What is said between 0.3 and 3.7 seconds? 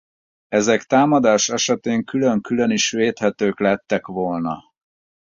Ezek támadás esetén külön-külön is védhetők